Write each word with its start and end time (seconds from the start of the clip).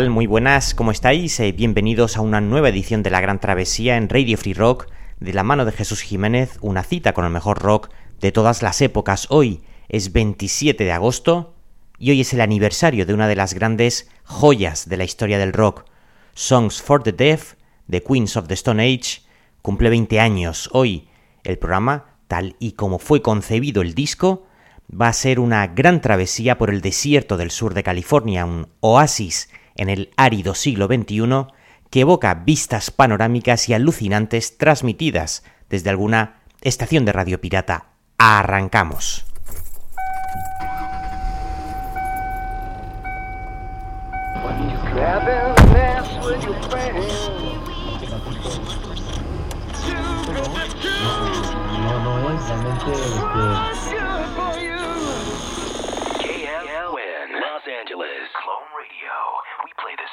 Muy 0.00 0.26
buenas, 0.26 0.74
¿cómo 0.74 0.90
estáis? 0.90 1.38
Eh, 1.38 1.52
bienvenidos 1.52 2.16
a 2.16 2.22
una 2.22 2.40
nueva 2.40 2.70
edición 2.70 3.02
de 3.02 3.10
La 3.10 3.20
Gran 3.20 3.40
Travesía 3.40 3.98
en 3.98 4.08
Radio 4.08 4.38
Free 4.38 4.54
Rock, 4.54 4.86
de 5.20 5.34
la 5.34 5.42
mano 5.42 5.66
de 5.66 5.72
Jesús 5.72 6.00
Jiménez, 6.00 6.56
una 6.62 6.82
cita 6.82 7.12
con 7.12 7.26
el 7.26 7.30
mejor 7.30 7.58
rock 7.58 7.90
de 8.18 8.32
todas 8.32 8.62
las 8.62 8.80
épocas. 8.80 9.26
Hoy 9.28 9.60
es 9.90 10.14
27 10.14 10.82
de 10.82 10.92
agosto 10.92 11.54
y 11.98 12.10
hoy 12.10 12.22
es 12.22 12.32
el 12.32 12.40
aniversario 12.40 13.04
de 13.04 13.12
una 13.12 13.28
de 13.28 13.36
las 13.36 13.52
grandes 13.52 14.10
joyas 14.24 14.88
de 14.88 14.96
la 14.96 15.04
historia 15.04 15.38
del 15.38 15.52
rock. 15.52 15.84
Songs 16.32 16.80
for 16.80 17.02
the 17.02 17.12
Deaf, 17.12 17.52
de 17.86 18.02
Queens 18.02 18.38
of 18.38 18.48
the 18.48 18.54
Stone 18.54 18.82
Age, 18.82 19.20
cumple 19.60 19.90
20 19.90 20.18
años. 20.20 20.70
Hoy 20.72 21.06
el 21.44 21.58
programa, 21.58 22.16
tal 22.28 22.56
y 22.58 22.72
como 22.72 22.98
fue 22.98 23.20
concebido 23.20 23.82
el 23.82 23.92
disco, 23.92 24.46
va 24.90 25.08
a 25.08 25.12
ser 25.12 25.38
una 25.38 25.66
gran 25.66 26.00
travesía 26.00 26.56
por 26.56 26.70
el 26.70 26.80
desierto 26.80 27.36
del 27.36 27.50
sur 27.50 27.74
de 27.74 27.82
California, 27.82 28.46
un 28.46 28.68
oasis 28.80 29.50
en 29.82 29.90
el 29.90 30.10
árido 30.16 30.54
siglo 30.54 30.86
XXI 30.86 31.46
que 31.90 32.00
evoca 32.00 32.34
vistas 32.34 32.90
panorámicas 32.90 33.68
y 33.68 33.74
alucinantes 33.74 34.56
transmitidas 34.56 35.44
desde 35.68 35.90
alguna 35.90 36.40
estación 36.62 37.04
de 37.04 37.12
radio 37.12 37.40
pirata. 37.40 37.88
Arrancamos. 38.16 39.26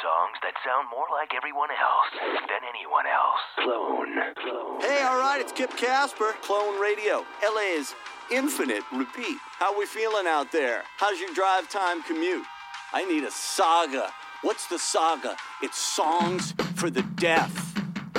Songs 0.01 0.37
that 0.43 0.53
sound 0.65 0.87
more 0.89 1.07
like 1.11 1.31
everyone 1.35 1.69
else 1.71 2.11
than 2.47 2.61
anyone 2.67 3.05
else. 3.05 3.43
Clone. 3.59 4.11
Clone. 4.35 4.81
Hey, 4.81 5.03
all 5.03 5.19
right, 5.19 5.39
it's 5.41 5.51
Kip 5.51 5.75
Casper, 5.75 6.33
Clone 6.41 6.79
Radio. 6.79 7.25
LA 7.43 7.77
is 7.77 7.93
infinite. 8.31 8.83
Repeat. 8.91 9.37
How 9.57 9.77
we 9.77 9.85
feeling 9.85 10.27
out 10.27 10.51
there? 10.51 10.83
How's 10.97 11.19
your 11.19 11.33
drive 11.33 11.69
time 11.69 12.01
commute? 12.03 12.45
I 12.93 13.05
need 13.05 13.23
a 13.23 13.31
saga. 13.31 14.11
What's 14.41 14.67
the 14.67 14.79
saga? 14.79 15.35
It's 15.61 15.77
songs 15.77 16.53
for 16.75 16.89
the 16.89 17.03
deaf. 17.15 17.51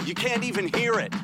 You 0.04 0.14
can't 0.14 0.44
even 0.44 0.68
hear 0.74 1.00
it. 1.00 1.14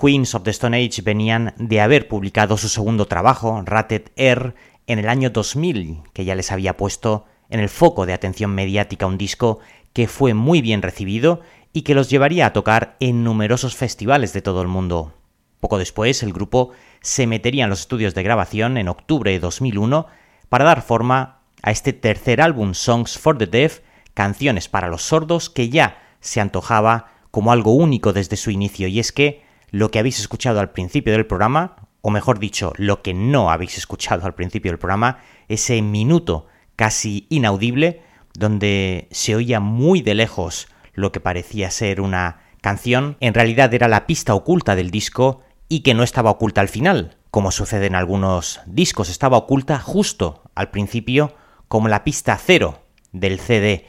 Queens 0.00 0.34
of 0.36 0.44
the 0.44 0.50
Stone 0.50 0.76
Age 0.76 1.02
venían 1.02 1.54
de 1.58 1.80
haber 1.80 2.06
publicado 2.06 2.56
su 2.56 2.68
segundo 2.68 3.06
trabajo, 3.06 3.62
Rated 3.64 4.12
Air, 4.14 4.54
en 4.86 5.00
el 5.00 5.08
año 5.08 5.30
2000, 5.30 6.02
que 6.12 6.24
ya 6.24 6.36
les 6.36 6.52
había 6.52 6.76
puesto 6.76 7.24
en 7.50 7.58
el 7.58 7.68
foco 7.68 8.06
de 8.06 8.12
atención 8.12 8.54
mediática 8.54 9.06
un 9.06 9.18
disco 9.18 9.58
que 9.92 10.06
fue 10.06 10.34
muy 10.34 10.62
bien 10.62 10.82
recibido 10.82 11.40
y 11.72 11.82
que 11.82 11.96
los 11.96 12.10
llevaría 12.10 12.46
a 12.46 12.52
tocar 12.52 12.96
en 13.00 13.24
numerosos 13.24 13.74
festivales 13.74 14.32
de 14.32 14.40
todo 14.40 14.62
el 14.62 14.68
mundo. 14.68 15.14
Poco 15.58 15.78
después, 15.78 16.22
el 16.22 16.32
grupo 16.32 16.70
se 17.00 17.26
metería 17.26 17.64
en 17.64 17.70
los 17.70 17.80
estudios 17.80 18.14
de 18.14 18.22
grabación 18.22 18.76
en 18.76 18.86
octubre 18.86 19.32
de 19.32 19.40
2001 19.40 20.06
para 20.48 20.64
dar 20.64 20.82
forma 20.82 21.40
a 21.62 21.72
este 21.72 21.92
tercer 21.92 22.40
álbum 22.40 22.74
Songs 22.74 23.18
for 23.18 23.36
the 23.36 23.46
Deaf, 23.46 23.80
canciones 24.14 24.68
para 24.68 24.86
los 24.88 25.02
sordos, 25.02 25.50
que 25.50 25.70
ya 25.70 26.00
se 26.20 26.40
antojaba 26.40 27.12
como 27.32 27.50
algo 27.50 27.72
único 27.72 28.12
desde 28.12 28.36
su 28.36 28.52
inicio, 28.52 28.86
y 28.86 29.00
es 29.00 29.10
que 29.10 29.47
lo 29.70 29.90
que 29.90 29.98
habéis 29.98 30.18
escuchado 30.18 30.60
al 30.60 30.70
principio 30.70 31.12
del 31.12 31.26
programa, 31.26 31.88
o 32.00 32.10
mejor 32.10 32.38
dicho, 32.38 32.72
lo 32.76 33.02
que 33.02 33.14
no 33.14 33.50
habéis 33.50 33.78
escuchado 33.78 34.26
al 34.26 34.34
principio 34.34 34.70
del 34.70 34.78
programa, 34.78 35.18
ese 35.48 35.82
minuto 35.82 36.46
casi 36.76 37.26
inaudible 37.28 38.02
donde 38.34 39.08
se 39.10 39.34
oía 39.34 39.60
muy 39.60 40.00
de 40.00 40.14
lejos 40.14 40.68
lo 40.94 41.12
que 41.12 41.20
parecía 41.20 41.70
ser 41.70 42.00
una 42.00 42.40
canción, 42.60 43.16
en 43.20 43.34
realidad 43.34 43.72
era 43.74 43.88
la 43.88 44.06
pista 44.06 44.34
oculta 44.34 44.74
del 44.74 44.90
disco 44.90 45.42
y 45.68 45.80
que 45.80 45.94
no 45.94 46.02
estaba 46.02 46.30
oculta 46.30 46.60
al 46.60 46.68
final, 46.68 47.16
como 47.30 47.50
sucede 47.50 47.86
en 47.86 47.94
algunos 47.94 48.60
discos, 48.66 49.08
estaba 49.08 49.36
oculta 49.36 49.78
justo 49.78 50.42
al 50.54 50.70
principio 50.70 51.34
como 51.68 51.88
la 51.88 52.04
pista 52.04 52.36
cero 52.36 52.82
del 53.12 53.38
CD. 53.38 53.86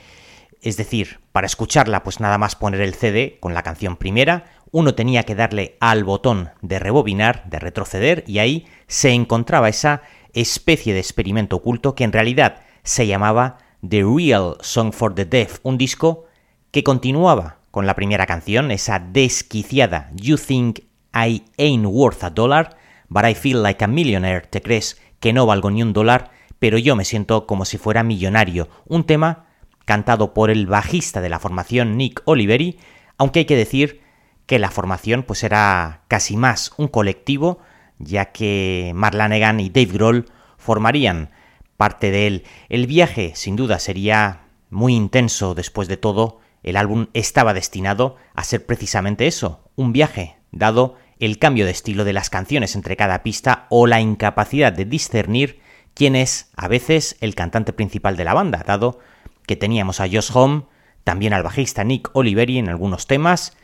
Es 0.61 0.77
decir, 0.77 1.19
para 1.31 1.47
escucharla 1.47 2.03
pues 2.03 2.19
nada 2.19 2.37
más 2.37 2.55
poner 2.55 2.81
el 2.81 2.93
CD 2.93 3.37
con 3.39 3.53
la 3.53 3.63
canción 3.63 3.95
primera, 3.95 4.51
uno 4.71 4.95
tenía 4.95 5.23
que 5.23 5.35
darle 5.35 5.77
al 5.79 6.03
botón 6.03 6.49
de 6.61 6.79
rebobinar, 6.79 7.49
de 7.49 7.59
retroceder, 7.59 8.23
y 8.27 8.39
ahí 8.39 8.65
se 8.87 9.11
encontraba 9.11 9.69
esa 9.69 10.01
especie 10.33 10.93
de 10.93 10.99
experimento 10.99 11.57
oculto 11.57 11.95
que 11.95 12.03
en 12.03 12.11
realidad 12.11 12.61
se 12.83 13.07
llamaba 13.07 13.57
The 13.87 14.03
Real 14.03 14.57
Song 14.61 14.91
for 14.91 15.15
the 15.15 15.25
Deaf, 15.25 15.59
un 15.63 15.77
disco 15.77 16.25
que 16.71 16.83
continuaba 16.83 17.57
con 17.71 17.87
la 17.87 17.95
primera 17.95 18.25
canción, 18.25 18.71
esa 18.71 18.99
desquiciada 18.99 20.11
You 20.15 20.37
Think 20.37 20.79
I 21.13 21.43
Ain't 21.57 21.85
Worth 21.85 22.23
a 22.23 22.29
Dollar, 22.29 22.77
But 23.07 23.25
I 23.25 23.35
Feel 23.35 23.63
Like 23.63 23.83
a 23.83 23.87
Millionaire, 23.87 24.47
te 24.47 24.61
crees 24.61 25.01
que 25.19 25.33
no 25.33 25.45
valgo 25.45 25.71
ni 25.71 25.81
un 25.81 25.93
dólar, 25.93 26.31
pero 26.59 26.77
yo 26.77 26.95
me 26.95 27.05
siento 27.05 27.47
como 27.47 27.65
si 27.65 27.77
fuera 27.77 28.03
millonario, 28.03 28.69
un 28.85 29.03
tema 29.05 29.45
cantado 29.85 30.33
por 30.33 30.51
el 30.51 30.67
bajista 30.67 31.21
de 31.21 31.29
la 31.29 31.39
formación 31.39 31.97
Nick 31.97 32.21
Oliveri, 32.25 32.77
aunque 33.17 33.39
hay 33.39 33.45
que 33.45 33.55
decir 33.55 34.01
que 34.49 34.57
la 34.57 34.71
formación 34.71 35.21
pues 35.21 35.43
era 35.43 36.01
casi 36.07 36.35
más 36.35 36.73
un 36.77 36.87
colectivo, 36.87 37.59
ya 37.99 38.31
que 38.31 38.93
Mark 38.95 39.15
Lanegan 39.15 39.59
y 39.59 39.69
Dave 39.69 39.93
Grohl 39.93 40.25
formarían 40.57 41.29
parte 41.77 42.09
de 42.09 42.25
él. 42.25 42.43
El 42.67 42.87
viaje 42.87 43.33
sin 43.35 43.55
duda 43.55 43.77
sería 43.77 44.47
muy 44.71 44.95
intenso 44.95 45.53
después 45.53 45.87
de 45.87 45.97
todo, 45.97 46.39
el 46.63 46.77
álbum 46.77 47.09
estaba 47.13 47.53
destinado 47.53 48.15
a 48.33 48.43
ser 48.43 48.65
precisamente 48.65 49.27
eso, 49.27 49.69
un 49.75 49.93
viaje, 49.93 50.37
dado 50.51 50.95
el 51.19 51.37
cambio 51.37 51.65
de 51.65 51.71
estilo 51.71 52.03
de 52.03 52.13
las 52.13 52.31
canciones 52.31 52.73
entre 52.73 52.97
cada 52.97 53.21
pista 53.21 53.67
o 53.69 53.85
la 53.85 54.01
incapacidad 54.01 54.73
de 54.73 54.85
discernir 54.85 55.59
quién 55.93 56.15
es 56.15 56.49
a 56.55 56.67
veces 56.67 57.17
el 57.21 57.35
cantante 57.35 57.71
principal 57.71 58.17
de 58.17 58.23
la 58.23 58.33
banda, 58.33 58.63
dado 58.65 58.97
que 59.45 59.55
teníamos 59.55 59.99
a 59.99 60.07
Josh 60.07 60.31
Home, 60.33 60.63
también 61.03 61.33
al 61.33 61.43
bajista 61.43 61.83
Nick 61.83 62.09
Oliveri 62.13 62.57
en 62.57 62.67
algunos 62.67 63.05
temas, 63.05 63.55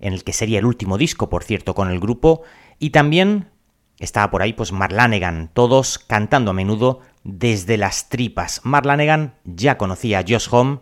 en 0.00 0.12
el 0.12 0.24
que 0.24 0.32
sería 0.32 0.58
el 0.58 0.66
último 0.66 0.98
disco, 0.98 1.28
por 1.28 1.44
cierto, 1.44 1.74
con 1.74 1.90
el 1.90 2.00
grupo, 2.00 2.42
y 2.78 2.90
también 2.90 3.50
estaba 3.98 4.30
por 4.30 4.42
ahí 4.42 4.54
pues 4.54 4.72
Marlanegan, 4.72 5.50
todos 5.52 5.98
cantando 5.98 6.50
a 6.50 6.54
menudo 6.54 7.00
desde 7.22 7.76
las 7.76 8.08
tripas. 8.08 8.60
Marlanegan 8.64 9.34
ya 9.44 9.76
conocía 9.76 10.20
a 10.20 10.24
Josh 10.26 10.48
Home 10.50 10.80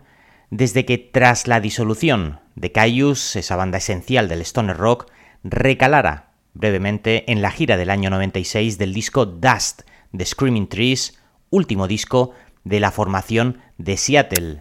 desde 0.51 0.85
que 0.85 0.99
tras 0.99 1.47
la 1.47 1.61
disolución 1.61 2.41
de 2.55 2.73
Caius, 2.73 3.37
esa 3.37 3.57
banda 3.57 3.79
esencial 3.79 4.29
del 4.29 4.41
stoner 4.43 4.77
rock, 4.77 5.11
recalara 5.45 6.31
brevemente 6.55 7.31
en 7.31 7.43
la 7.43 7.51
gira 7.51 7.77
del 7.77 7.91
año 7.91 8.11
96 8.11 8.79
del 8.79 8.95
disco 8.95 9.27
Dust 9.27 9.83
de 10.13 10.25
Screaming 10.25 10.69
Trees, 10.69 11.19
último 11.51 11.87
disco 11.87 12.33
de 12.65 12.81
la 12.81 12.91
formación 12.91 13.61
de 13.77 13.97
Seattle. 13.97 14.61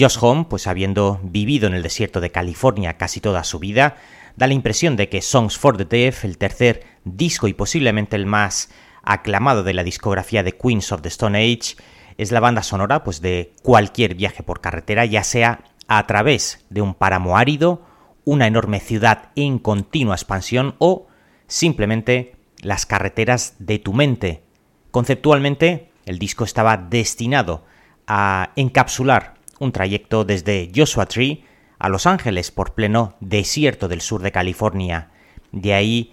Josh 0.00 0.16
Home, 0.22 0.46
pues 0.48 0.66
habiendo 0.66 1.20
vivido 1.22 1.66
en 1.66 1.74
el 1.74 1.82
desierto 1.82 2.22
de 2.22 2.30
California 2.30 2.96
casi 2.96 3.20
toda 3.20 3.44
su 3.44 3.58
vida, 3.58 3.96
da 4.34 4.46
la 4.46 4.54
impresión 4.54 4.96
de 4.96 5.10
que 5.10 5.20
Songs 5.20 5.58
for 5.58 5.76
the 5.76 5.84
Deaf, 5.84 6.24
el 6.24 6.38
tercer 6.38 6.84
disco 7.04 7.48
y 7.48 7.52
posiblemente 7.52 8.16
el 8.16 8.24
más 8.24 8.70
aclamado 9.02 9.62
de 9.62 9.74
la 9.74 9.84
discografía 9.84 10.42
de 10.42 10.56
Queens 10.56 10.92
of 10.92 11.02
the 11.02 11.08
Stone 11.08 11.38
Age, 11.38 11.76
es 12.16 12.32
la 12.32 12.40
banda 12.40 12.62
sonora 12.62 13.04
pues 13.04 13.20
de 13.20 13.52
cualquier 13.62 14.14
viaje 14.14 14.42
por 14.42 14.62
carretera, 14.62 15.04
ya 15.04 15.22
sea 15.22 15.64
a 15.86 16.06
través 16.06 16.64
de 16.70 16.80
un 16.80 16.94
páramo 16.94 17.36
árido, 17.36 17.82
una 18.24 18.46
enorme 18.46 18.80
ciudad 18.80 19.30
en 19.36 19.58
continua 19.58 20.14
expansión 20.14 20.76
o 20.78 21.08
simplemente 21.46 22.36
las 22.62 22.86
carreteras 22.86 23.54
de 23.58 23.78
tu 23.78 23.92
mente. 23.92 24.44
Conceptualmente, 24.92 25.90
el 26.06 26.18
disco 26.18 26.44
estaba 26.44 26.78
destinado 26.78 27.64
a 28.06 28.52
encapsular 28.56 29.39
un 29.60 29.70
trayecto 29.70 30.24
desde 30.24 30.72
Joshua 30.74 31.06
Tree 31.06 31.44
a 31.78 31.88
Los 31.88 32.06
Ángeles 32.06 32.50
por 32.50 32.74
pleno 32.74 33.14
desierto 33.20 33.86
del 33.86 34.00
sur 34.00 34.22
de 34.22 34.32
California. 34.32 35.10
De 35.52 35.74
ahí 35.74 36.10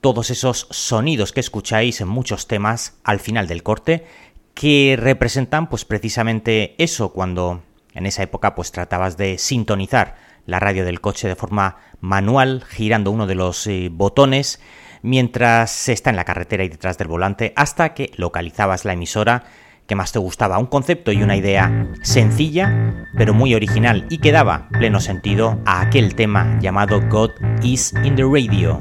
todos 0.00 0.30
esos 0.30 0.68
sonidos 0.70 1.32
que 1.32 1.40
escucháis 1.40 2.00
en 2.00 2.08
muchos 2.08 2.46
temas 2.46 2.98
al 3.02 3.18
final 3.18 3.48
del 3.48 3.62
corte, 3.62 4.06
que 4.54 4.96
representan 4.98 5.68
pues 5.68 5.84
precisamente 5.84 6.74
eso 6.78 7.12
cuando 7.12 7.62
en 7.94 8.06
esa 8.06 8.22
época 8.22 8.54
pues 8.54 8.72
tratabas 8.72 9.16
de 9.16 9.38
sintonizar 9.38 10.16
la 10.46 10.60
radio 10.60 10.84
del 10.84 11.00
coche 11.00 11.28
de 11.28 11.36
forma 11.36 11.76
manual, 12.00 12.64
girando 12.68 13.10
uno 13.10 13.26
de 13.26 13.34
los 13.34 13.66
eh, 13.66 13.88
botones 13.90 14.60
mientras 15.02 15.70
se 15.70 15.92
está 15.92 16.10
en 16.10 16.16
la 16.16 16.24
carretera 16.24 16.64
y 16.64 16.68
detrás 16.68 16.98
del 16.98 17.08
volante 17.08 17.52
hasta 17.56 17.94
que 17.94 18.12
localizabas 18.16 18.84
la 18.84 18.92
emisora 18.92 19.44
que 19.90 19.96
más 19.96 20.12
te 20.12 20.20
gustaba. 20.20 20.56
Un 20.60 20.66
concepto 20.66 21.10
y 21.10 21.20
una 21.20 21.36
idea 21.36 21.88
sencilla, 22.02 23.08
pero 23.16 23.34
muy 23.34 23.56
original 23.56 24.06
y 24.08 24.18
que 24.18 24.30
daba 24.30 24.68
pleno 24.68 25.00
sentido 25.00 25.58
a 25.66 25.80
aquel 25.80 26.14
tema 26.14 26.60
llamado 26.60 27.00
God 27.08 27.32
is 27.64 27.92
in 28.04 28.14
the 28.14 28.22
Radio. 28.22 28.78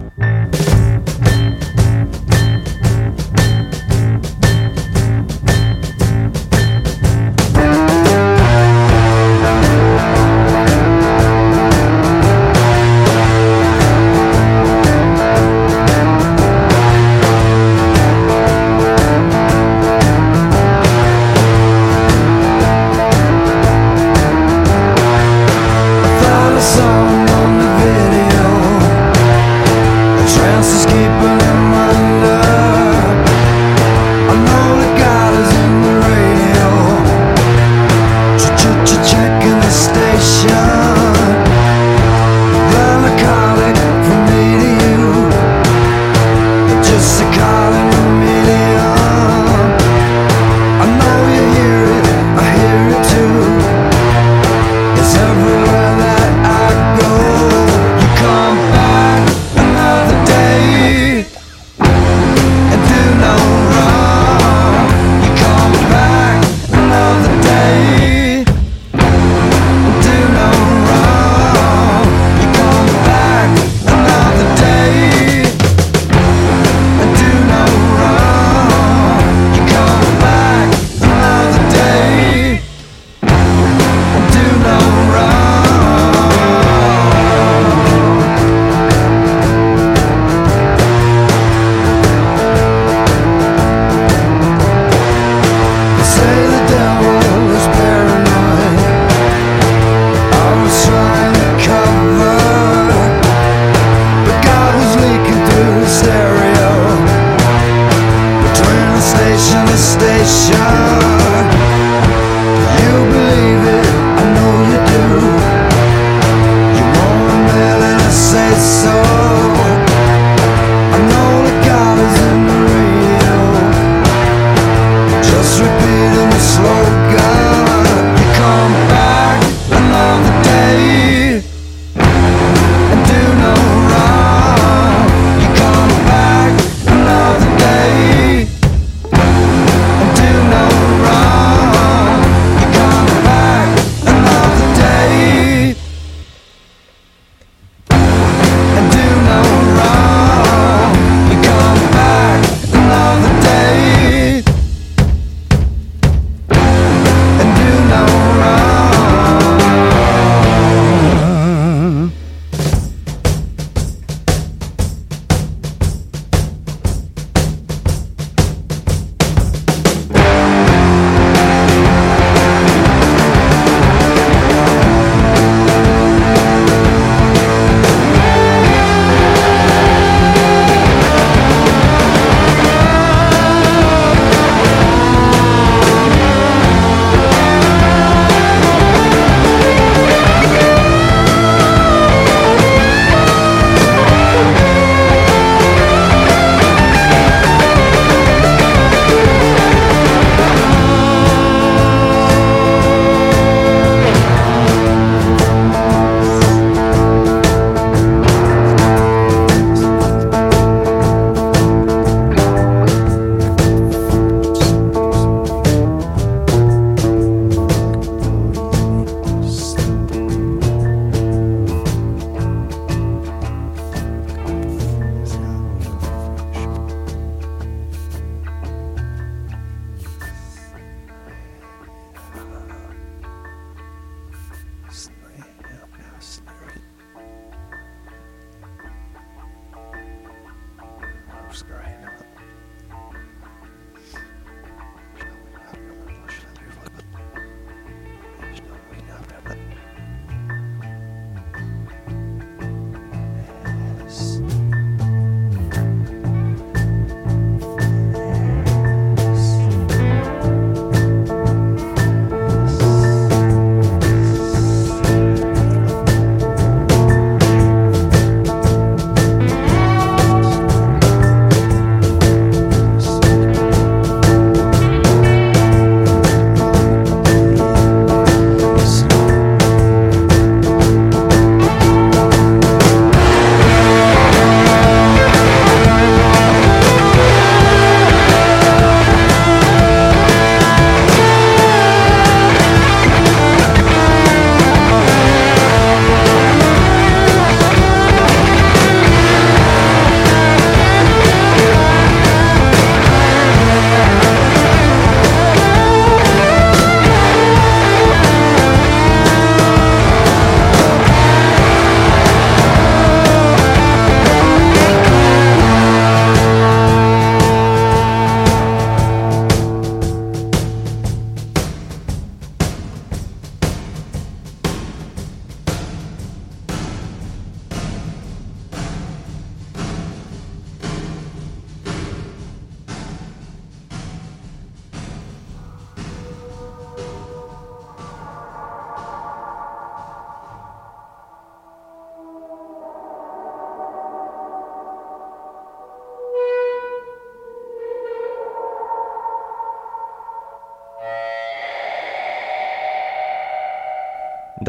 salvation 110.25 111.08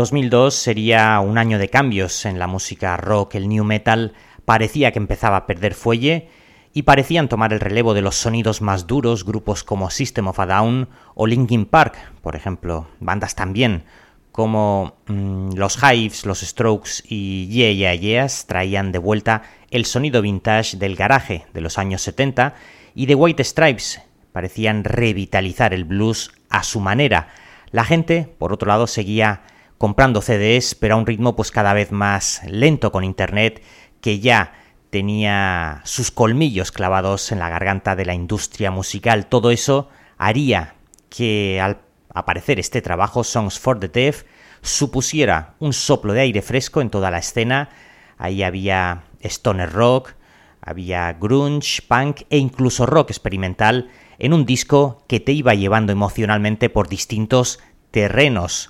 2002 0.00 0.54
sería 0.54 1.20
un 1.20 1.36
año 1.36 1.58
de 1.58 1.68
cambios 1.68 2.24
en 2.24 2.38
la 2.38 2.46
música 2.46 2.96
rock, 2.96 3.34
el 3.34 3.50
new 3.50 3.64
metal 3.64 4.14
parecía 4.46 4.92
que 4.92 4.98
empezaba 4.98 5.36
a 5.36 5.46
perder 5.46 5.74
fuelle 5.74 6.30
y 6.72 6.84
parecían 6.84 7.28
tomar 7.28 7.52
el 7.52 7.60
relevo 7.60 7.92
de 7.92 8.00
los 8.00 8.16
sonidos 8.16 8.62
más 8.62 8.86
duros, 8.86 9.26
grupos 9.26 9.62
como 9.62 9.90
System 9.90 10.28
of 10.28 10.40
a 10.40 10.46
Down 10.46 10.88
o 11.14 11.26
Linkin 11.26 11.66
Park, 11.66 11.98
por 12.22 12.34
ejemplo, 12.34 12.88
bandas 12.98 13.34
también 13.34 13.84
como 14.32 14.94
mm, 15.06 15.50
los 15.56 15.76
Hives, 15.82 16.24
los 16.24 16.40
Strokes 16.40 17.02
y 17.06 17.48
Yeah 17.48 17.72
Yeah 17.72 17.94
Yeahs 17.94 18.46
traían 18.46 18.92
de 18.92 18.98
vuelta 19.00 19.42
el 19.70 19.84
sonido 19.84 20.22
vintage 20.22 20.78
del 20.78 20.96
garaje 20.96 21.44
de 21.52 21.60
los 21.60 21.76
años 21.76 22.00
70 22.00 22.54
y 22.94 23.06
The 23.06 23.16
White 23.16 23.44
Stripes 23.44 24.00
parecían 24.32 24.84
revitalizar 24.84 25.74
el 25.74 25.84
blues 25.84 26.32
a 26.48 26.62
su 26.62 26.80
manera. 26.80 27.28
La 27.70 27.84
gente, 27.84 28.34
por 28.38 28.54
otro 28.54 28.68
lado, 28.68 28.86
seguía 28.86 29.42
comprando 29.81 30.21
CDs, 30.21 30.75
pero 30.75 30.95
a 30.95 30.99
un 30.99 31.07
ritmo 31.07 31.35
pues 31.35 31.51
cada 31.51 31.73
vez 31.73 31.90
más 31.90 32.43
lento 32.45 32.93
con 32.93 33.03
internet, 33.03 33.62
que 34.03 34.21
ya 34.21 34.53
tenía 34.90 35.81
sus 35.85 36.11
colmillos 36.11 36.71
clavados 36.71 37.33
en 37.33 37.38
la 37.38 37.49
garganta 37.49 37.97
de 37.97 38.05
la 38.05 38.12
industria 38.12 38.71
musical. 38.71 39.25
Todo 39.25 39.51
eso 39.51 39.88
haría 40.19 40.75
que 41.09 41.62
al 41.62 41.79
aparecer 42.12 42.61
este 42.61 42.83
trabajo, 42.83 43.25
Songs 43.25 43.59
for 43.59 43.81
the 43.81 43.88
Deaf, 43.88 44.25
supusiera 44.61 45.55
un 45.61 45.73
soplo 45.73 46.12
de 46.12 46.21
aire 46.21 46.43
fresco 46.43 46.83
en 46.83 46.90
toda 46.90 47.11
la 47.11 47.16
escena. 47.16 47.71
Ahí 48.19 48.43
había 48.43 49.05
stoner 49.23 49.73
rock, 49.73 50.12
había 50.61 51.11
grunge, 51.14 51.81
punk 51.88 52.25
e 52.29 52.37
incluso 52.37 52.85
rock 52.85 53.09
experimental 53.12 53.88
en 54.19 54.35
un 54.35 54.45
disco 54.45 55.03
que 55.09 55.21
te 55.21 55.33
iba 55.33 55.55
llevando 55.55 55.90
emocionalmente 55.90 56.69
por 56.69 56.90
distintos 56.90 57.61
terrenos. 57.90 58.69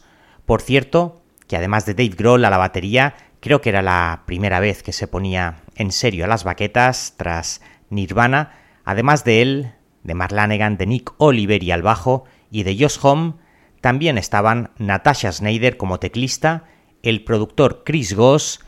Por 0.50 0.62
cierto, 0.62 1.22
que 1.46 1.56
además 1.56 1.86
de 1.86 1.94
Dave 1.94 2.16
Grohl 2.16 2.44
a 2.44 2.50
la 2.50 2.58
batería, 2.58 3.14
creo 3.38 3.60
que 3.60 3.68
era 3.68 3.82
la 3.82 4.24
primera 4.26 4.58
vez 4.58 4.82
que 4.82 4.92
se 4.92 5.06
ponía 5.06 5.62
en 5.76 5.92
serio 5.92 6.24
a 6.24 6.26
las 6.26 6.42
baquetas 6.42 7.14
tras 7.16 7.60
Nirvana, 7.88 8.58
además 8.84 9.22
de 9.22 9.42
él, 9.42 9.74
de 10.02 10.14
Marlanegan, 10.14 10.76
de 10.76 10.86
Nick 10.86 11.14
Oliveri 11.18 11.70
al 11.70 11.82
bajo 11.82 12.24
y 12.50 12.64
de 12.64 12.76
Josh 12.76 12.98
Home, 13.00 13.34
también 13.80 14.18
estaban 14.18 14.72
Natasha 14.76 15.30
Snyder 15.30 15.76
como 15.76 16.00
teclista, 16.00 16.64
el 17.04 17.22
productor 17.22 17.84
Chris 17.84 18.16
Goss, 18.16 18.58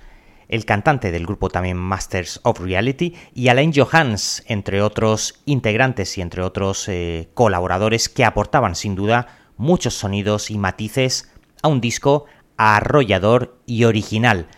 el 0.47 0.65
cantante 0.65 1.11
del 1.11 1.27
grupo 1.27 1.49
también 1.49 1.79
Masters 1.79 2.39
of 2.45 2.61
Reality 2.61 3.17
y 3.35 3.49
Alain 3.49 3.73
Johans, 3.75 4.45
entre 4.47 4.83
otros 4.83 5.43
integrantes 5.47 6.17
y 6.17 6.21
entre 6.21 6.43
otros 6.43 6.89
eh, 6.89 7.31
colaboradores 7.35 8.09
que 8.09 8.25
aportaban 8.25 8.77
sin 8.77 8.95
duda 8.95 9.27
muchos 9.57 9.95
sonidos 9.95 10.53
y 10.53 10.59
matices 10.59 11.32
a 11.63 11.69
un 11.69 11.81
disco 11.81 12.27
arrollador 12.57 13.59
y 13.67 13.85
original. 13.85 14.49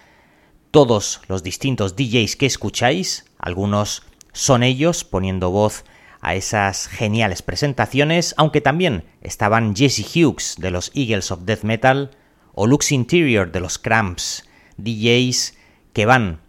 Todos 0.71 1.21
los 1.29 1.43
distintos 1.43 1.97
DJs 1.97 2.37
que 2.37 2.47
escucháis, 2.47 3.27
algunos 3.39 4.03
son 4.33 4.63
ellos 4.63 5.05
poniendo 5.05 5.51
voz 5.51 5.85
a 6.21 6.35
esas 6.35 6.89
geniales 6.89 7.43
presentaciones, 7.43 8.35
aunque 8.39 8.61
también 8.61 9.05
estaban 9.21 9.77
Jesse 9.77 10.05
Hughes 10.17 10.57
de 10.59 10.71
los 10.71 10.91
Eagles 10.95 11.31
of 11.31 11.43
Death 11.45 11.63
Metal 11.63 12.11
o 12.55 12.67
Lux 12.67 12.93
Interior 12.93 13.53
de 13.53 13.61
los 13.61 13.79
Cramps, 13.79 14.49
DJs 14.79 15.55
que 15.93 16.07
van 16.07 16.41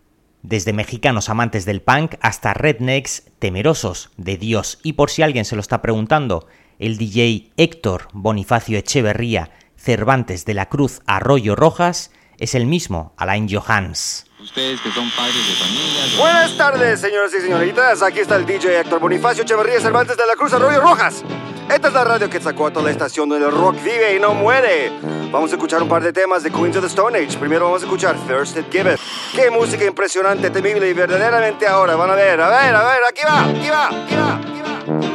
desde 0.41 0.73
mexicanos 0.73 1.29
amantes 1.29 1.65
del 1.65 1.81
punk 1.81 2.15
hasta 2.21 2.53
rednecks 2.53 3.31
temerosos 3.39 4.11
de 4.17 4.37
Dios. 4.37 4.79
Y 4.83 4.93
por 4.93 5.09
si 5.09 5.23
alguien 5.23 5.45
se 5.45 5.55
lo 5.55 5.61
está 5.61 5.81
preguntando, 5.81 6.47
el 6.79 6.97
DJ 6.97 7.51
Héctor 7.57 8.07
Bonifacio 8.13 8.77
Echeverría 8.77 9.51
Cervantes 9.86 10.45
de 10.45 10.56
la 10.56 10.65
Cruz 10.65 11.02
Arroyo 11.06 11.56
Rojas 11.56 12.10
es 12.39 12.56
el 12.56 12.65
mismo 12.65 13.13
Alain 13.17 13.48
Johans. 13.48 14.26
Ustedes 14.41 14.82
que 14.82 14.91
son 14.91 15.12
padres 15.12 15.36
de 15.36 15.54
familia. 15.54 16.19
Buenas 16.19 16.58
tardes, 16.58 17.00
señoras 17.00 17.32
y 17.36 17.41
señoritas. 17.41 18.02
Aquí 18.02 18.19
está 18.19 18.36
el 18.36 18.48
DJ 18.48 18.80
Héctor 18.80 19.00
Bonifacio 19.00 19.43
Echeverría 19.43 19.80
Cervantes 19.80 20.17
de 20.17 20.26
la 20.26 20.34
Cruz 20.36 20.54
Arroyo 20.54 20.82
Rojas. 20.82 21.24
Esta 21.71 21.89
es 21.89 21.93
la 21.93 22.04
radio 22.04 22.28
que 22.28 22.41
sacó 22.41 22.65
a 22.65 22.74
toda 22.74 22.86
la 22.86 22.91
estación 22.91 23.30
donde 23.30 23.45
el 23.45 23.52
rock 23.52 23.76
vive 23.84 24.15
y 24.15 24.19
no 24.19 24.34
muere. 24.34 24.91
Vamos 25.32 25.52
a 25.52 25.56
escuchar 25.56 25.84
un 25.84 25.89
par 25.89 26.02
de 26.02 26.12
temas 26.12 26.41
de 26.41 26.50
Queens 26.50 26.76
of 26.78 26.82
the 26.82 26.88
Stone 26.88 27.15
Age. 27.19 27.38
Primero 27.38 27.65
vamos 27.65 27.84
a 27.84 27.86
escuchar 27.86 28.15
First 28.28 28.58
It 28.58 28.71
Giveth. 28.71 29.00
Qué 29.36 29.52
música 29.52 29.86
impresionante, 29.86 30.50
temible 30.50 30.89
y 30.89 30.93
verdaderamente 30.93 31.67
ahora. 31.67 31.95
Van 31.95 32.10
a 32.10 32.15
ver, 32.15 32.41
a 32.41 32.50
ver, 32.50 32.74
a 32.74 32.84
ver, 32.84 33.04
aquí 33.08 33.21
va, 33.24 33.43
aquí 33.43 33.69
va, 33.69 33.88
aquí 33.88 34.15
va, 34.15 34.36
aquí 34.36 34.62
va. 34.62 35.14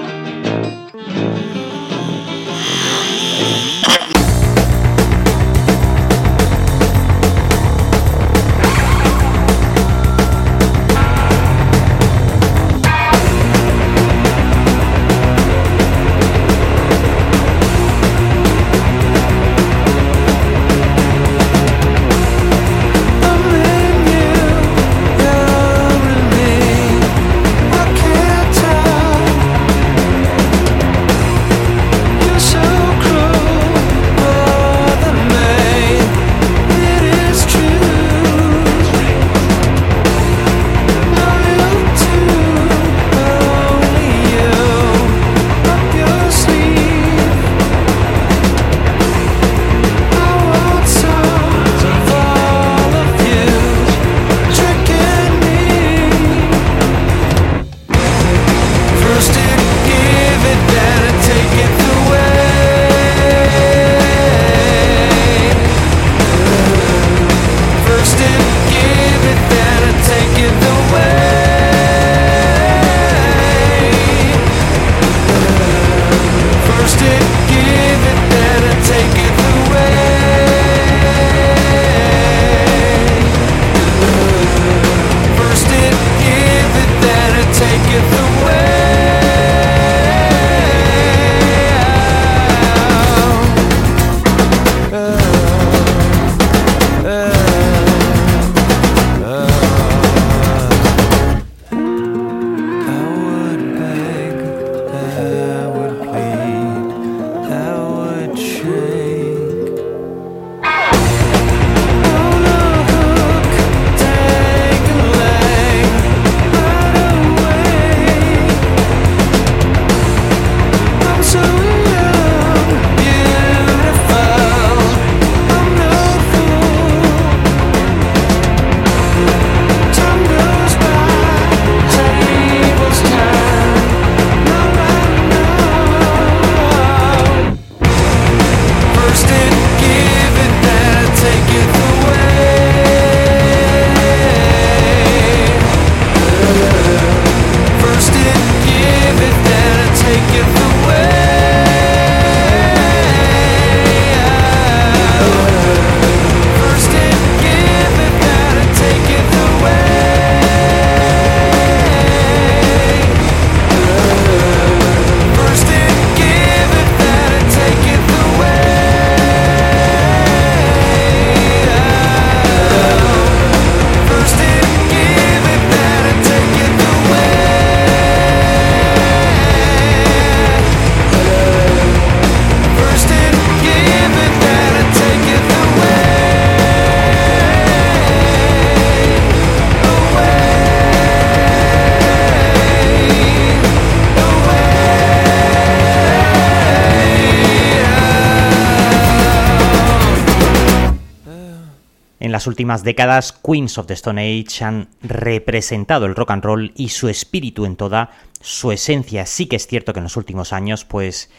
Las 202.41 202.47
últimas 202.47 202.83
décadas, 202.85 203.33
Queens 203.33 203.77
of 203.77 203.85
the 203.87 203.93
Stone 203.93 204.19
Age 204.19 204.65
han 204.65 204.89
representado 205.03 206.07
el 206.07 206.15
rock 206.15 206.31
and 206.31 206.43
roll 206.43 206.73
y 206.75 206.89
su 206.89 207.11
espíritu 207.11 207.67
en 207.67 207.77
toda 207.77 208.13
su 208.41 208.73
esencia. 208.73 209.27
Sí 209.27 209.45
que 209.45 209.57
es 209.57 209.67
cierto 209.67 209.93
que 209.93 209.99
en 209.99 210.05
los 210.05 210.17
últimos 210.17 210.55
años, 210.55 210.87
pues 210.87 211.31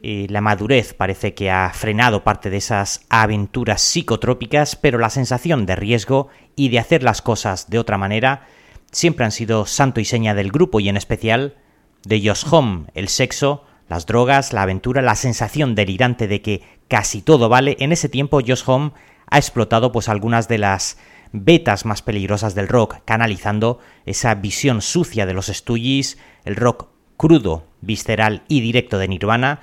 eh, 0.00 0.28
la 0.30 0.40
madurez 0.40 0.94
parece 0.94 1.34
que 1.34 1.50
ha 1.50 1.72
frenado 1.74 2.22
parte 2.22 2.50
de 2.50 2.58
esas 2.58 3.04
aventuras 3.08 3.82
psicotrópicas, 3.82 4.76
pero 4.76 4.96
la 4.98 5.10
sensación 5.10 5.66
de 5.66 5.74
riesgo 5.74 6.28
y 6.54 6.68
de 6.68 6.78
hacer 6.78 7.02
las 7.02 7.20
cosas 7.20 7.68
de 7.68 7.80
otra 7.80 7.98
manera 7.98 8.46
siempre 8.92 9.24
han 9.24 9.32
sido 9.32 9.66
santo 9.66 9.98
y 9.98 10.04
seña 10.04 10.36
del 10.36 10.52
grupo 10.52 10.78
y 10.78 10.88
en 10.88 10.96
especial 10.96 11.56
de 12.04 12.20
Josh 12.24 12.44
Home, 12.48 12.84
el 12.94 13.08
sexo, 13.08 13.64
las 13.88 14.06
drogas, 14.06 14.52
la 14.52 14.62
aventura, 14.62 15.02
la 15.02 15.16
sensación 15.16 15.74
delirante 15.74 16.28
de 16.28 16.42
que 16.42 16.62
casi 16.86 17.22
todo 17.22 17.48
vale. 17.48 17.76
En 17.80 17.90
ese 17.90 18.08
tiempo 18.08 18.38
Josh 18.38 18.62
Home 18.66 18.92
ha 19.30 19.38
explotado 19.38 19.92
pues 19.92 20.08
algunas 20.08 20.48
de 20.48 20.58
las 20.58 20.98
vetas 21.32 21.84
más 21.84 22.02
peligrosas 22.02 22.54
del 22.54 22.68
rock, 22.68 22.98
canalizando 23.04 23.80
esa 24.06 24.34
visión 24.36 24.80
sucia 24.82 25.26
de 25.26 25.34
los 25.34 25.46
Stooges, 25.46 26.18
el 26.44 26.56
rock 26.56 26.88
crudo, 27.16 27.66
visceral 27.80 28.42
y 28.48 28.60
directo 28.60 28.98
de 28.98 29.08
Nirvana, 29.08 29.62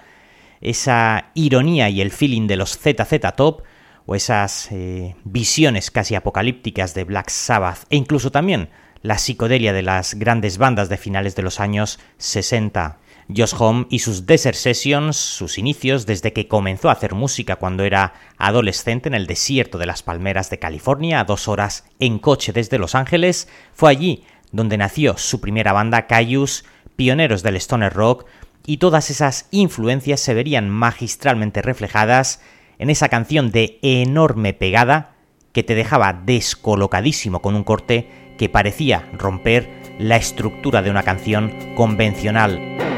esa 0.59 1.31
ironía 1.33 1.89
y 1.89 2.01
el 2.01 2.11
feeling 2.11 2.47
de 2.47 2.57
los 2.57 2.77
ZZ 2.77 3.35
Top, 3.35 3.63
o 4.05 4.15
esas 4.15 4.71
eh, 4.71 5.15
visiones 5.23 5.91
casi 5.91 6.15
apocalípticas 6.15 6.93
de 6.93 7.03
Black 7.03 7.29
Sabbath, 7.29 7.85
e 7.89 7.95
incluso 7.95 8.31
también 8.31 8.69
la 9.01 9.17
psicodelia 9.17 9.73
de 9.73 9.81
las 9.81 10.15
grandes 10.15 10.57
bandas 10.57 10.89
de 10.89 10.97
finales 10.97 11.35
de 11.35 11.43
los 11.43 11.59
años 11.59 11.99
60. 12.17 12.97
Josh 13.35 13.53
Home 13.57 13.87
y 13.89 13.99
sus 13.99 14.25
Desert 14.25 14.55
Sessions, 14.55 15.15
sus 15.15 15.57
inicios 15.57 16.05
desde 16.05 16.33
que 16.33 16.47
comenzó 16.47 16.89
a 16.89 16.93
hacer 16.93 17.13
música 17.13 17.55
cuando 17.57 17.83
era 17.83 18.13
adolescente 18.37 19.09
en 19.09 19.15
el 19.15 19.27
desierto 19.27 19.77
de 19.77 19.85
las 19.85 20.03
palmeras 20.03 20.49
de 20.49 20.59
California, 20.59 21.19
a 21.19 21.23
dos 21.23 21.47
horas 21.47 21.85
en 21.99 22.19
coche 22.19 22.53
desde 22.53 22.79
Los 22.79 22.95
Ángeles, 22.95 23.47
fue 23.73 23.91
allí 23.91 24.23
donde 24.51 24.77
nació 24.77 25.17
su 25.17 25.41
primera 25.41 25.73
banda 25.73 26.07
Cayus, 26.07 26.65
pioneros 26.95 27.43
del 27.43 27.55
stoner 27.55 27.93
rock, 27.93 28.25
y 28.65 28.77
todas 28.77 29.09
esas 29.09 29.47
influencias 29.51 30.19
se 30.19 30.33
verían 30.33 30.69
magistralmente 30.69 31.61
reflejadas 31.61 32.41
en 32.77 32.89
esa 32.89 33.09
canción 33.09 33.51
de 33.51 33.79
enorme 33.81 34.53
pegada 34.53 35.15
que 35.53 35.63
te 35.63 35.75
dejaba 35.75 36.13
descolocadísimo 36.13 37.41
con 37.41 37.55
un 37.55 37.63
corte 37.63 38.09
que 38.37 38.49
parecía 38.49 39.09
romper 39.13 39.69
la 39.99 40.15
estructura 40.15 40.81
de 40.81 40.89
una 40.89 41.03
canción 41.03 41.53
convencional. 41.75 42.90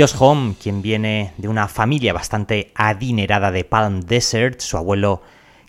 Josh 0.00 0.16
Home, 0.18 0.54
quien 0.58 0.80
viene 0.80 1.34
de 1.36 1.46
una 1.46 1.68
familia 1.68 2.14
bastante 2.14 2.72
adinerada 2.74 3.50
de 3.50 3.64
Palm 3.64 4.00
Desert, 4.00 4.62
su 4.62 4.78
abuelo 4.78 5.20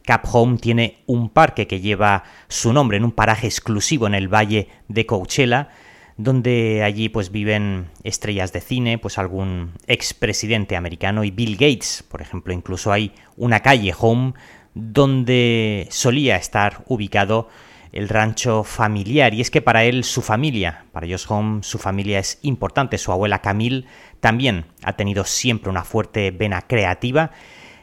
Cap 0.05 0.23
Home 0.31 0.57
tiene 0.57 1.03
un 1.05 1.27
parque 1.27 1.67
que 1.67 1.81
lleva 1.81 2.23
su 2.47 2.71
nombre 2.71 2.95
en 2.95 3.03
un 3.03 3.11
paraje 3.11 3.47
exclusivo 3.47 4.07
en 4.07 4.15
el 4.15 4.33
valle 4.33 4.69
de 4.87 5.05
Coachella, 5.05 5.67
donde 6.15 6.81
allí 6.81 7.09
pues 7.09 7.29
viven 7.29 7.89
estrellas 8.05 8.53
de 8.53 8.61
cine, 8.61 8.97
pues 8.97 9.17
algún 9.17 9.73
expresidente 9.87 10.77
americano 10.77 11.25
y 11.25 11.31
Bill 11.31 11.57
Gates, 11.57 12.05
por 12.09 12.21
ejemplo, 12.21 12.53
incluso 12.53 12.93
hay 12.93 13.11
una 13.35 13.59
calle 13.59 13.93
Home 13.99 14.31
donde 14.73 15.89
solía 15.91 16.37
estar 16.37 16.85
ubicado 16.87 17.49
el 17.91 18.09
rancho 18.09 18.63
familiar. 18.63 19.33
Y 19.33 19.41
es 19.41 19.51
que 19.51 19.61
para 19.61 19.83
él 19.83 20.03
su 20.03 20.21
familia, 20.21 20.85
para 20.91 21.07
Josh 21.07 21.25
Home, 21.27 21.63
su 21.63 21.77
familia 21.77 22.19
es 22.19 22.39
importante. 22.41 22.97
Su 22.97 23.11
abuela 23.11 23.39
Camille 23.39 23.85
también 24.21 24.67
ha 24.83 24.93
tenido 24.93 25.25
siempre 25.25 25.69
una 25.69 25.83
fuerte 25.83 26.31
vena 26.31 26.61
creativa 26.61 27.31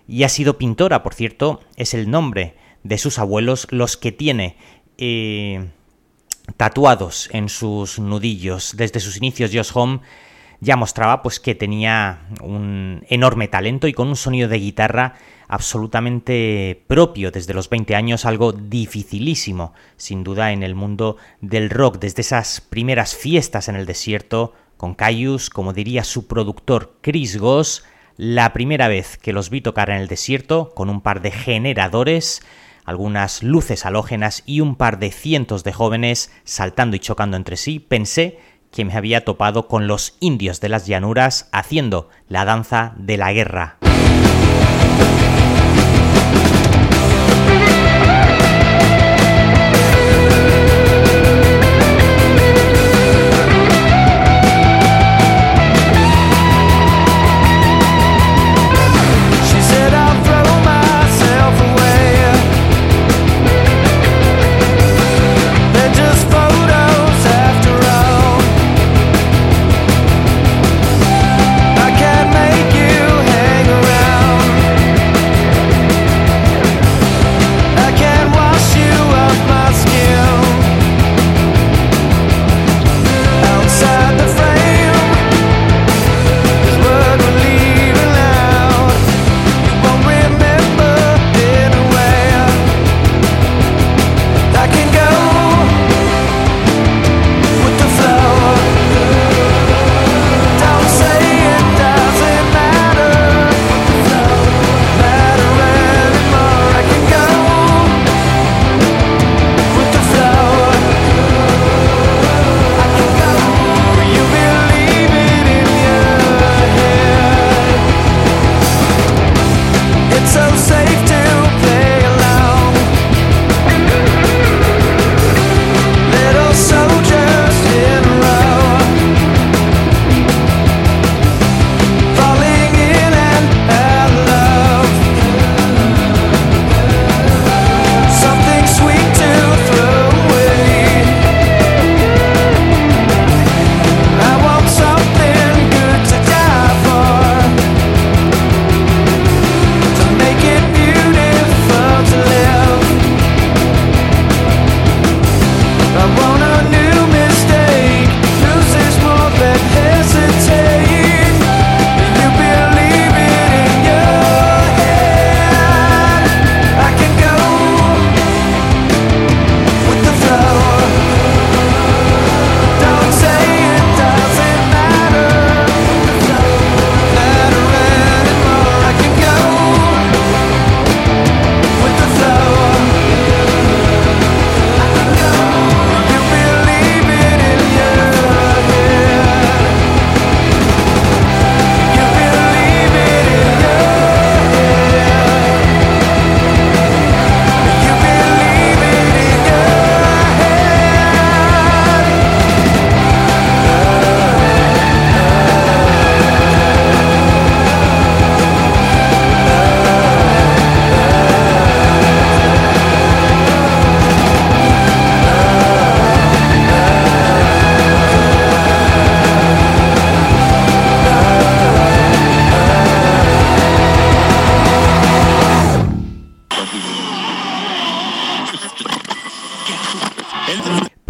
y 0.06 0.22
ha 0.22 0.30
sido 0.30 0.56
pintora, 0.56 1.02
por 1.02 1.12
cierto, 1.12 1.60
es 1.76 1.92
el 1.92 2.10
nombre 2.10 2.56
de 2.82 2.96
sus 2.96 3.18
abuelos 3.18 3.66
los 3.70 3.98
que 3.98 4.12
tiene 4.12 4.56
eh, 4.96 5.68
tatuados 6.56 7.28
en 7.32 7.50
sus 7.50 7.98
nudillos. 7.98 8.74
Desde 8.76 9.00
sus 9.00 9.18
inicios 9.18 9.50
Josh 9.52 9.70
Home 9.74 10.00
ya 10.60 10.76
mostraba 10.76 11.22
pues 11.22 11.40
que 11.40 11.54
tenía 11.54 12.20
un 12.42 13.04
enorme 13.08 13.48
talento 13.48 13.86
y 13.86 13.92
con 13.92 14.08
un 14.08 14.16
sonido 14.16 14.48
de 14.48 14.58
guitarra 14.58 15.14
absolutamente 15.48 16.84
propio 16.86 17.30
desde 17.30 17.54
los 17.54 17.70
20 17.70 17.94
años, 17.94 18.24
algo 18.24 18.52
dificilísimo, 18.52 19.72
sin 19.96 20.24
duda, 20.24 20.52
en 20.52 20.62
el 20.62 20.74
mundo 20.74 21.16
del 21.40 21.70
rock, 21.70 21.98
desde 21.98 22.20
esas 22.20 22.60
primeras 22.60 23.16
fiestas 23.16 23.68
en 23.68 23.76
el 23.76 23.86
desierto, 23.86 24.52
con 24.78 24.94
Caius, 24.94 25.50
como 25.50 25.74
diría 25.74 26.04
su 26.04 26.26
productor 26.26 26.96
Chris 27.02 27.36
Goss, 27.36 27.84
la 28.16 28.54
primera 28.54 28.88
vez 28.88 29.18
que 29.18 29.34
los 29.34 29.50
vi 29.50 29.60
tocar 29.60 29.90
en 29.90 29.98
el 29.98 30.08
desierto, 30.08 30.72
con 30.74 30.88
un 30.88 31.02
par 31.02 31.20
de 31.20 31.30
generadores, 31.30 32.40
algunas 32.86 33.42
luces 33.42 33.84
halógenas 33.84 34.42
y 34.46 34.60
un 34.60 34.76
par 34.76 34.98
de 34.98 35.10
cientos 35.12 35.62
de 35.62 35.72
jóvenes 35.72 36.32
saltando 36.44 36.96
y 36.96 37.00
chocando 37.00 37.36
entre 37.36 37.58
sí, 37.58 37.80
pensé 37.80 38.38
que 38.72 38.84
me 38.84 38.94
había 38.94 39.24
topado 39.24 39.68
con 39.68 39.86
los 39.86 40.16
indios 40.20 40.60
de 40.60 40.70
las 40.70 40.86
llanuras 40.86 41.48
haciendo 41.52 42.08
la 42.28 42.44
danza 42.44 42.94
de 42.96 43.16
la 43.16 43.32
guerra. 43.32 43.78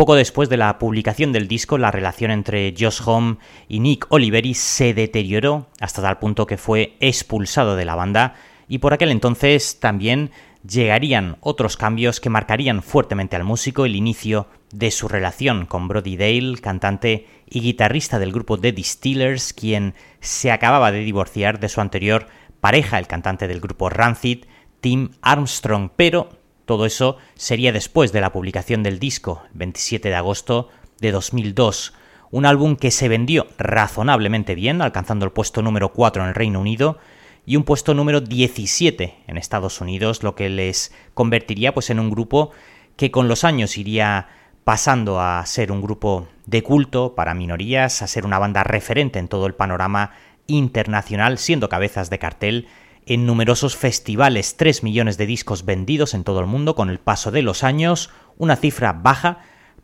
Poco 0.08 0.16
después 0.16 0.48
de 0.48 0.56
la 0.56 0.78
publicación 0.78 1.32
del 1.32 1.48
disco, 1.48 1.76
la 1.76 1.90
relación 1.90 2.30
entre 2.30 2.74
Josh 2.74 3.02
Home 3.04 3.36
y 3.68 3.80
Nick 3.80 4.06
Oliveri 4.08 4.54
se 4.54 4.94
deterioró 4.94 5.66
hasta 5.80 6.00
tal 6.00 6.18
punto 6.18 6.46
que 6.46 6.56
fue 6.56 6.96
expulsado 6.98 7.76
de 7.76 7.84
la 7.84 7.94
banda 7.94 8.34
y 8.68 8.78
por 8.78 8.94
aquel 8.94 9.10
entonces 9.10 9.80
también 9.80 10.30
llegarían 10.66 11.36
otros 11.40 11.76
cambios 11.76 12.20
que 12.20 12.30
marcarían 12.30 12.82
fuertemente 12.82 13.36
al 13.36 13.44
músico 13.44 13.84
el 13.84 13.96
inicio 13.96 14.46
de 14.72 14.90
su 14.92 15.08
relación 15.08 15.66
con 15.66 15.88
Brody 15.88 16.16
Dale, 16.16 16.56
cantante 16.56 17.26
y 17.44 17.60
guitarrista 17.60 18.18
del 18.18 18.32
grupo 18.32 18.58
The 18.58 18.72
Distillers, 18.72 19.52
quien 19.52 19.92
se 20.20 20.50
acababa 20.50 20.90
de 20.90 21.00
divorciar 21.00 21.60
de 21.60 21.68
su 21.68 21.82
anterior 21.82 22.28
pareja, 22.62 22.98
el 22.98 23.08
cantante 23.08 23.46
del 23.46 23.60
grupo 23.60 23.90
Rancid, 23.90 24.46
Tim 24.80 25.10
Armstrong, 25.20 25.90
pero 25.94 26.30
todo 26.68 26.86
eso 26.86 27.16
sería 27.34 27.72
después 27.72 28.12
de 28.12 28.20
la 28.20 28.30
publicación 28.30 28.84
del 28.84 29.00
disco, 29.00 29.42
27 29.54 30.10
de 30.10 30.14
agosto 30.14 30.68
de 31.00 31.10
2002. 31.10 31.94
un 32.30 32.44
álbum 32.44 32.76
que 32.76 32.90
se 32.90 33.08
vendió 33.08 33.46
razonablemente 33.56 34.54
bien, 34.54 34.82
alcanzando 34.82 35.24
el 35.24 35.32
puesto 35.32 35.62
número 35.62 35.94
4 35.94 36.22
en 36.22 36.28
el 36.28 36.34
Reino 36.34 36.60
Unido 36.60 36.98
y 37.46 37.56
un 37.56 37.64
puesto 37.64 37.94
número 37.94 38.20
17 38.20 39.14
en 39.26 39.38
Estados 39.38 39.80
Unidos, 39.80 40.22
lo 40.22 40.34
que 40.34 40.50
les 40.50 40.92
convertiría 41.14 41.72
pues 41.72 41.88
en 41.88 41.98
un 41.98 42.10
grupo 42.10 42.50
que 42.96 43.10
con 43.10 43.28
los 43.28 43.44
años 43.44 43.78
iría 43.78 44.28
pasando 44.64 45.22
a 45.22 45.44
ser 45.46 45.72
un 45.72 45.80
grupo 45.80 46.28
de 46.44 46.62
culto 46.62 47.14
para 47.14 47.32
minorías, 47.32 48.02
a 48.02 48.06
ser 48.06 48.26
una 48.26 48.38
banda 48.38 48.62
referente 48.62 49.18
en 49.18 49.28
todo 49.28 49.46
el 49.46 49.54
panorama 49.54 50.10
internacional, 50.46 51.38
siendo 51.38 51.70
cabezas 51.70 52.10
de 52.10 52.18
cartel 52.18 52.68
en 53.08 53.24
numerosos 53.24 53.74
festivales, 53.74 54.58
3 54.58 54.82
millones 54.82 55.16
de 55.16 55.24
discos 55.24 55.64
vendidos 55.64 56.12
en 56.12 56.24
todo 56.24 56.40
el 56.40 56.46
mundo 56.46 56.74
con 56.74 56.90
el 56.90 56.98
paso 56.98 57.30
de 57.30 57.40
los 57.40 57.64
años, 57.64 58.10
una 58.36 58.54
cifra 58.54 58.92
baja 58.92 59.38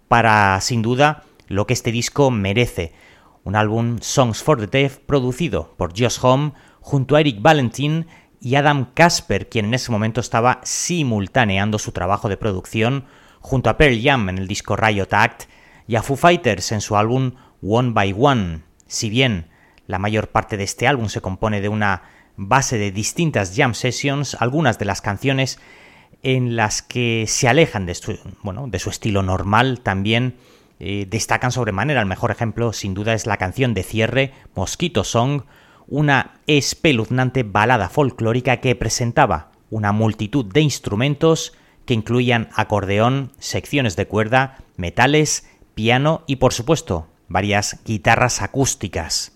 para, 0.09 0.61
sin 0.61 0.83
duda, 0.83 1.23
lo 1.49 1.67
que 1.67 1.73
este 1.73 1.91
disco 1.91 2.31
merece. 2.31 2.93
Un 3.43 3.57
álbum 3.57 3.97
Songs 4.03 4.43
for 4.43 4.61
the 4.61 4.67
Deaf 4.67 4.99
producido 4.99 5.75
por 5.79 5.99
Josh 5.99 6.19
Home 6.21 6.53
junto 6.81 7.17
a 7.17 7.21
Eric 7.21 7.41
Valentin 7.41 8.07
y 8.43 8.57
Adam 8.57 8.91
Casper, 8.93 9.49
quien 9.49 9.65
en 9.65 9.75
ese 9.75 9.91
momento 9.91 10.21
estaba 10.21 10.61
simultaneando 10.63 11.79
su 11.79 11.93
trabajo 11.93 12.29
de 12.29 12.37
producción 12.37 13.07
junto 13.41 13.71
a 13.71 13.79
Pearl 13.79 14.03
Jam 14.03 14.29
en 14.29 14.37
el 14.37 14.47
disco 14.47 14.77
Riot 14.77 15.09
Act 15.13 15.45
y 15.89 15.97
a 15.97 16.03
Foo 16.03 16.17
Fighters 16.17 16.73
en 16.73 16.83
su 16.83 16.95
álbum 16.95 17.33
One 17.63 17.93
by 17.93 18.15
One. 18.19 18.65
Si 18.87 19.09
bien 19.09 19.49
la 19.87 19.99
mayor 19.99 20.29
parte 20.29 20.59
de 20.59 20.65
este 20.65 20.87
álbum 20.87 21.09
se 21.09 21.23
compone 21.23 21.63
de 21.63 21.71
una 21.71 22.03
base 22.37 22.79
de 22.79 22.91
distintas 22.91 23.55
jam 23.57 23.75
sessions, 23.75 24.37
algunas 24.41 24.79
de 24.79 24.85
las 24.85 25.01
canciones 25.01 25.59
en 26.23 26.57
las 26.57 26.83
que 26.83 27.27
se 27.29 27.49
alejan 27.49 27.87
de 27.87 27.95
su, 27.95 28.19
bueno, 28.43 28.67
de 28.67 28.79
su 28.79 28.91
estilo 28.91 29.23
normal 29.23 29.81
también 29.81 30.37
eh, 30.81 31.07
destacan 31.09 31.53
sobremanera. 31.53 32.01
El 32.01 32.07
mejor 32.07 32.31
ejemplo, 32.31 32.73
sin 32.73 32.95
duda, 32.95 33.15
es 33.15 33.27
la 33.27 33.37
canción 33.37 33.75
de 33.75 33.83
cierre 33.83 34.33
Mosquito 34.55 35.05
Song, 35.05 35.43
una 35.87 36.41
espeluznante 36.47 37.43
balada 37.43 37.89
folclórica 37.89 38.57
que 38.59 38.75
presentaba 38.75 39.53
una 39.71 39.93
multitud 39.93 40.45
de 40.47 40.63
instrumentos 40.63 41.53
que 41.85 41.95
incluían 41.95 42.49
acordeón, 42.55 43.33
secciones 43.39 43.97
de 43.97 44.07
cuerda, 44.07 44.59
metales, 44.77 45.47
piano 45.75 46.23
y 46.27 46.37
por 46.37 46.53
supuesto 46.53 47.09
varias 47.29 47.81
guitarras 47.85 48.41
acústicas. 48.41 49.34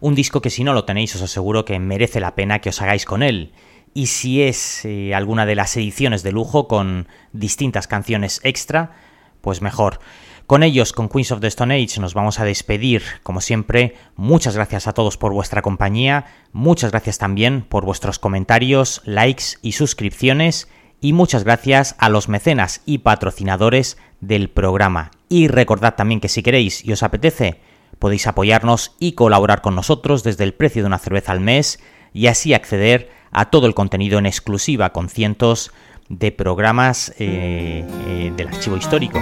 Un 0.00 0.14
disco 0.14 0.40
que 0.40 0.50
si 0.50 0.64
no 0.64 0.74
lo 0.74 0.84
tenéis 0.84 1.14
os 1.16 1.22
aseguro 1.22 1.64
que 1.64 1.78
merece 1.78 2.20
la 2.20 2.34
pena 2.34 2.60
que 2.60 2.68
os 2.68 2.80
hagáis 2.80 3.04
con 3.04 3.22
él. 3.22 3.52
Y 3.94 4.06
si 4.06 4.42
es 4.42 4.84
eh, 4.84 5.14
alguna 5.14 5.44
de 5.44 5.56
las 5.56 5.76
ediciones 5.76 6.22
de 6.22 6.32
lujo 6.32 6.68
con 6.68 7.08
distintas 7.32 7.88
canciones 7.88 8.40
extra, 8.44 8.92
pues 9.40 9.60
mejor. 9.60 9.98
Con 10.46 10.62
ellos, 10.62 10.92
con 10.92 11.08
Queens 11.08 11.32
of 11.32 11.40
the 11.40 11.46
Stone 11.48 11.74
Age, 11.74 12.00
nos 12.00 12.14
vamos 12.14 12.40
a 12.40 12.44
despedir. 12.44 13.02
Como 13.22 13.40
siempre, 13.40 13.96
muchas 14.16 14.54
gracias 14.54 14.86
a 14.86 14.94
todos 14.94 15.18
por 15.18 15.32
vuestra 15.32 15.62
compañía, 15.62 16.24
muchas 16.52 16.90
gracias 16.90 17.18
también 17.18 17.62
por 17.62 17.84
vuestros 17.84 18.18
comentarios, 18.18 19.02
likes 19.04 19.58
y 19.60 19.72
suscripciones, 19.72 20.68
y 21.00 21.12
muchas 21.12 21.44
gracias 21.44 21.96
a 21.98 22.08
los 22.08 22.28
mecenas 22.28 22.80
y 22.86 22.98
patrocinadores 22.98 23.98
del 24.20 24.48
programa. 24.48 25.10
Y 25.28 25.48
recordad 25.48 25.96
también 25.96 26.20
que 26.20 26.28
si 26.28 26.42
queréis 26.42 26.84
y 26.84 26.92
os 26.92 27.02
apetece, 27.02 27.60
Podéis 27.98 28.26
apoyarnos 28.26 28.94
y 28.98 29.12
colaborar 29.12 29.60
con 29.60 29.74
nosotros 29.74 30.22
desde 30.22 30.44
el 30.44 30.54
precio 30.54 30.82
de 30.82 30.86
una 30.86 30.98
cerveza 30.98 31.32
al 31.32 31.40
mes 31.40 31.80
y 32.12 32.26
así 32.26 32.54
acceder 32.54 33.10
a 33.30 33.50
todo 33.50 33.66
el 33.66 33.74
contenido 33.74 34.18
en 34.18 34.26
exclusiva 34.26 34.92
con 34.92 35.08
cientos 35.08 35.72
de 36.08 36.32
programas 36.32 37.10
eh, 37.18 37.84
eh, 38.08 38.32
del 38.36 38.48
archivo 38.48 38.76
histórico. 38.76 39.20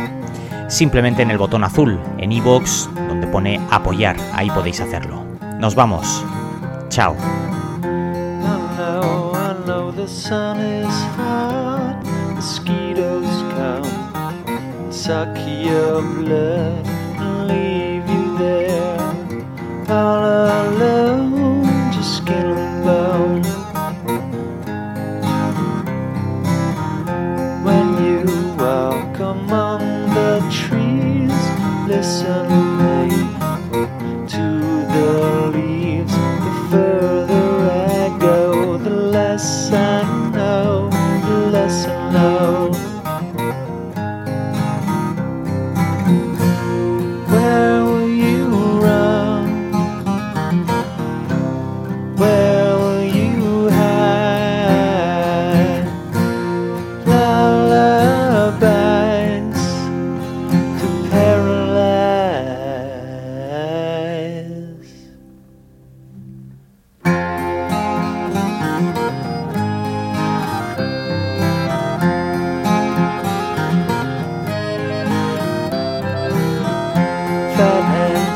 Simplemente 0.68 1.22
en 1.22 1.30
el 1.30 1.38
botón 1.38 1.64
azul, 1.64 2.00
en 2.18 2.32
iVoox, 2.32 2.88
donde 3.08 3.26
pone 3.26 3.60
apoyar, 3.70 4.16
ahí 4.32 4.50
podéis 4.50 4.80
hacerlo. 4.80 5.24
Nos 5.58 5.74
vamos. 5.74 6.24
Chao. 6.88 7.16
all 19.96 20.24
alone, 20.24 21.64
just 21.92 22.24
getting 22.26 22.84
by. 22.84 23.25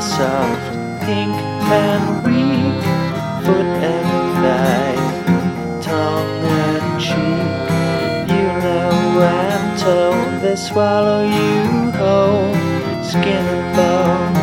Soft, 0.01 0.73
pink 1.05 1.35
and 1.79 2.23
weak 2.25 2.83
foot 3.45 3.69
and 3.93 4.09
thigh, 4.41 5.79
tongue 5.79 6.43
and 6.43 6.99
cheek. 6.99 8.35
You 8.35 8.47
know 8.63 8.89
I'm 9.21 9.77
told 9.77 10.41
they 10.41 10.55
swallow 10.55 11.23
you 11.23 11.91
whole, 11.91 12.51
skin 13.03 13.45
and 13.45 13.75
bone. 13.75 14.40